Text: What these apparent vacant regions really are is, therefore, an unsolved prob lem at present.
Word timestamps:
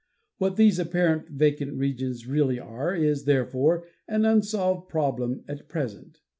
What 0.39 0.55
these 0.55 0.79
apparent 0.79 1.29
vacant 1.29 1.73
regions 1.73 2.25
really 2.25 2.59
are 2.59 2.95
is, 2.95 3.25
therefore, 3.25 3.85
an 4.07 4.25
unsolved 4.25 4.89
prob 4.89 5.19
lem 5.19 5.43
at 5.47 5.69
present. 5.69 6.21